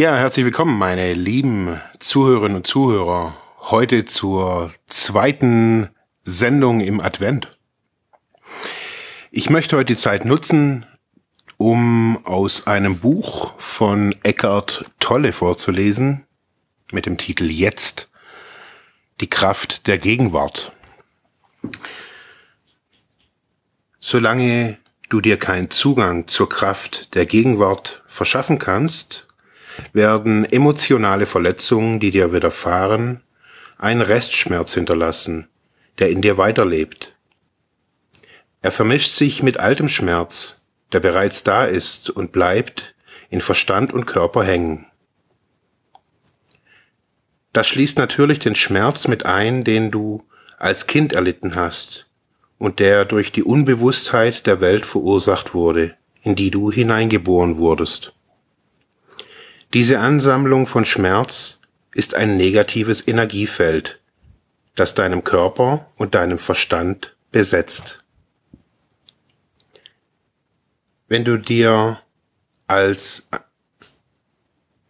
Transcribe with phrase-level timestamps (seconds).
[0.00, 5.90] Ja, herzlich willkommen, meine lieben Zuhörerinnen und Zuhörer, heute zur zweiten
[6.22, 7.58] Sendung im Advent.
[9.30, 10.86] Ich möchte heute die Zeit nutzen,
[11.58, 16.24] um aus einem Buch von Eckhart Tolle vorzulesen,
[16.92, 18.08] mit dem Titel Jetzt,
[19.20, 20.72] die Kraft der Gegenwart.
[23.98, 24.78] Solange
[25.10, 29.26] du dir keinen Zugang zur Kraft der Gegenwart verschaffen kannst,
[29.92, 33.22] werden emotionale Verletzungen, die dir widerfahren,
[33.78, 35.48] einen Restschmerz hinterlassen,
[35.98, 37.16] der in dir weiterlebt.
[38.62, 42.94] Er vermischt sich mit altem Schmerz, der bereits da ist und bleibt
[43.30, 44.86] in Verstand und Körper hängen.
[47.52, 50.24] Das schließt natürlich den Schmerz mit ein, den du
[50.58, 52.06] als Kind erlitten hast
[52.58, 58.12] und der durch die Unbewusstheit der Welt verursacht wurde, in die du hineingeboren wurdest.
[59.72, 61.60] Diese Ansammlung von Schmerz
[61.94, 64.00] ist ein negatives Energiefeld,
[64.74, 68.02] das deinem Körper und deinem Verstand besetzt.
[71.06, 72.00] Wenn du dir
[72.66, 73.28] als,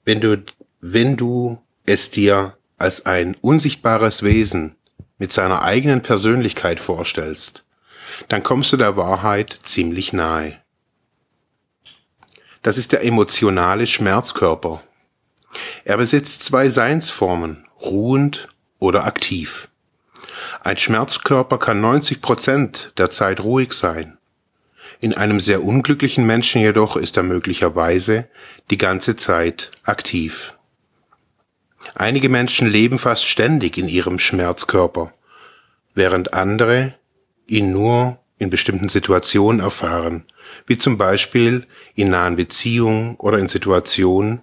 [0.06, 0.42] wenn du,
[0.81, 4.77] wenn du es dir als ein unsichtbares Wesen
[5.19, 7.67] mit seiner eigenen Persönlichkeit vorstellst,
[8.28, 10.59] dann kommst du der Wahrheit ziemlich nahe.
[12.62, 14.83] Das ist der emotionale Schmerzkörper.
[15.84, 18.48] Er besitzt zwei Seinsformen, ruhend
[18.78, 19.69] oder aktiv.
[20.62, 24.19] Ein Schmerzkörper kann 90 Prozent der Zeit ruhig sein.
[25.00, 28.28] In einem sehr unglücklichen Menschen jedoch ist er möglicherweise
[28.71, 30.54] die ganze Zeit aktiv.
[31.94, 35.15] Einige Menschen leben fast ständig in ihrem Schmerzkörper,
[35.94, 36.94] während andere
[37.47, 40.25] ihn nur in bestimmten Situationen erfahren,
[40.67, 44.41] wie zum Beispiel in nahen Beziehungen oder in Situationen,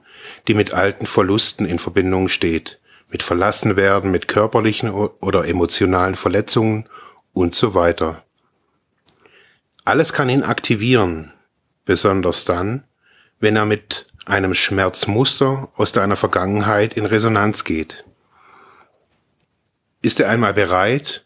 [0.48, 6.88] die mit alten Verlusten in Verbindung steht, mit Verlassenwerden, mit körperlichen oder emotionalen Verletzungen
[7.34, 8.24] und so weiter.
[9.84, 11.34] Alles kann ihn aktivieren,
[11.84, 12.84] besonders dann,
[13.40, 18.06] wenn er mit einem Schmerzmuster aus deiner Vergangenheit in Resonanz geht.
[20.04, 21.26] Ist er einmal bereit,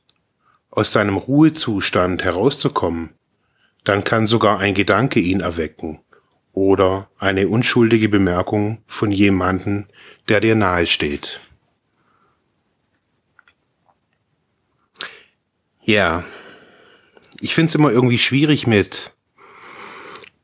[0.72, 3.12] aus seinem Ruhezustand herauszukommen,
[3.84, 6.00] dann kann sogar ein Gedanke ihn erwecken
[6.54, 9.88] oder eine unschuldige Bemerkung von jemanden,
[10.28, 11.40] der dir nahe steht.
[15.82, 16.24] Ja,
[17.40, 19.14] ich finde es immer irgendwie schwierig mit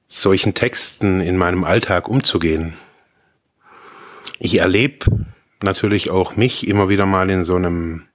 [0.07, 2.73] solchen Texten in meinem Alltag umzugehen.
[4.39, 5.05] Ich erlebe
[5.61, 8.06] natürlich auch mich immer wieder mal in so einem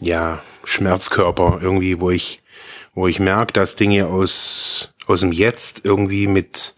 [0.00, 2.42] ja Schmerzkörper irgendwie, wo ich
[2.94, 6.74] wo ich merke, dass Dinge aus, aus dem Jetzt irgendwie mit,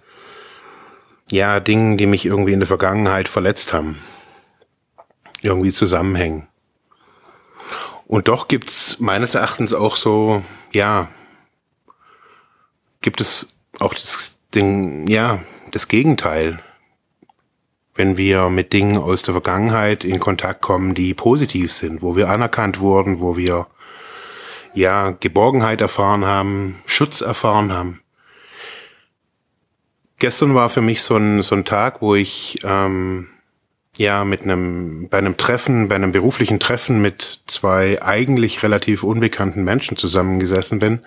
[1.30, 3.98] ja, Dingen, die mich irgendwie in der Vergangenheit verletzt haben,
[5.40, 6.46] irgendwie zusammenhängen.
[8.06, 11.08] Und doch gibt's meines Erachtens auch so, ja,
[13.00, 16.60] gibt es auch das Ding, ja, das Gegenteil.
[17.94, 22.30] Wenn wir mit Dingen aus der Vergangenheit in Kontakt kommen, die positiv sind, wo wir
[22.30, 23.66] anerkannt wurden, wo wir
[24.74, 28.00] ja, Geborgenheit erfahren haben, Schutz erfahren haben.
[30.18, 33.28] Gestern war für mich so ein, so ein Tag, wo ich ähm,
[33.98, 39.64] ja mit einem bei einem Treffen, bei einem beruflichen Treffen mit zwei eigentlich relativ unbekannten
[39.64, 41.00] Menschen zusammengesessen bin.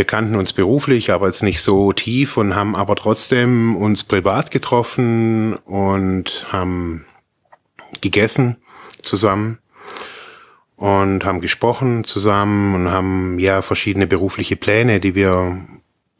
[0.00, 4.50] Wir kannten uns beruflich, aber jetzt nicht so tief und haben aber trotzdem uns privat
[4.50, 7.04] getroffen und haben
[8.00, 8.56] gegessen
[9.02, 9.58] zusammen
[10.76, 15.66] und haben gesprochen zusammen und haben ja verschiedene berufliche Pläne, die wir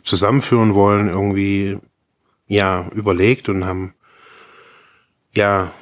[0.04, 1.78] zusammenführen wollen, irgendwie
[2.48, 3.94] ja überlegt und haben
[5.32, 5.72] ja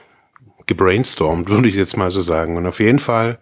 [0.68, 2.56] gebrainstormt, würde ich jetzt mal so sagen.
[2.56, 3.40] Und auf jeden Fall,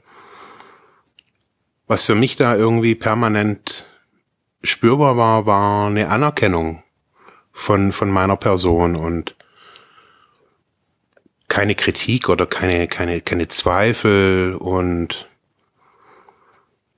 [1.87, 3.85] was für mich da irgendwie permanent
[4.67, 6.83] spürbar war, war eine Anerkennung
[7.53, 9.35] von, von meiner Person und
[11.49, 15.29] keine Kritik oder keine, keine, keine Zweifel und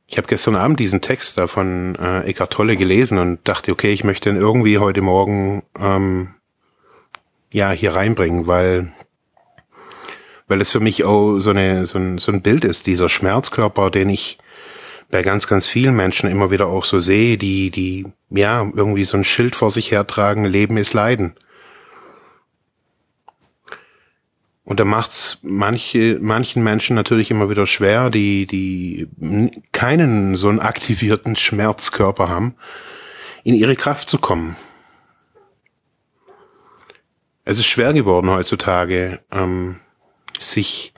[0.06, 3.92] ich habe gestern Abend diesen Text da von äh, Eckhart Tolle gelesen und dachte, okay,
[3.92, 6.34] ich möchte ihn irgendwie heute Morgen ähm,
[7.52, 8.90] ja hier reinbringen, weil
[10.48, 13.90] weil es für mich auch so, eine, so, ein, so ein Bild ist, dieser Schmerzkörper,
[13.90, 14.38] den ich
[15.10, 19.16] bei ganz, ganz vielen Menschen immer wieder auch so sehe, die, die, ja, irgendwie so
[19.16, 21.34] ein Schild vor sich hertragen, Leben ist Leiden.
[24.64, 29.08] Und da macht's manche, manchen Menschen natürlich immer wieder schwer, die, die
[29.72, 32.54] keinen so einen aktivierten Schmerzkörper haben,
[33.44, 34.56] in ihre Kraft zu kommen.
[37.46, 39.80] Es ist schwer geworden heutzutage, ähm,
[40.38, 40.92] sich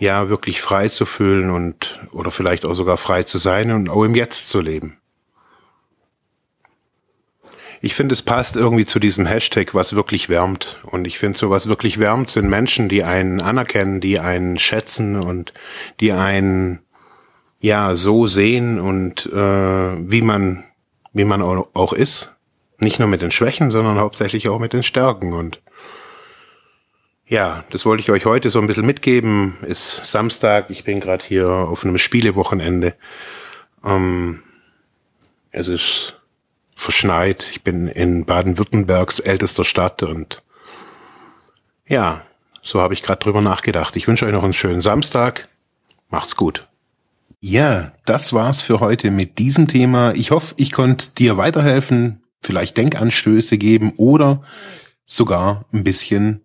[0.00, 4.02] ja wirklich frei zu fühlen und oder vielleicht auch sogar frei zu sein und auch
[4.02, 4.96] im Jetzt zu leben.
[7.82, 10.78] Ich finde, es passt irgendwie zu diesem Hashtag, was wirklich wärmt.
[10.84, 15.16] Und ich finde, so was wirklich wärmt sind Menschen, die einen anerkennen, die einen schätzen
[15.16, 15.54] und
[16.00, 16.80] die einen
[17.58, 20.64] ja so sehen und äh, wie man
[21.12, 22.36] wie man auch ist.
[22.78, 25.32] Nicht nur mit den Schwächen, sondern hauptsächlich auch mit den Stärken.
[25.34, 25.60] Und
[27.30, 29.56] ja, das wollte ich euch heute so ein bisschen mitgeben.
[29.62, 32.94] Ist Samstag, ich bin gerade hier auf einem Spielewochenende.
[33.84, 34.42] Ähm,
[35.52, 36.20] es ist
[36.74, 37.48] verschneit.
[37.52, 40.42] Ich bin in Baden-Württembergs ältester Stadt und
[41.86, 42.24] ja,
[42.62, 43.94] so habe ich gerade drüber nachgedacht.
[43.94, 45.48] Ich wünsche euch noch einen schönen Samstag.
[46.08, 46.66] Macht's gut.
[47.38, 50.12] Ja, das war's für heute mit diesem Thema.
[50.16, 54.42] Ich hoffe, ich konnte dir weiterhelfen, vielleicht Denkanstöße geben oder
[55.06, 56.44] sogar ein bisschen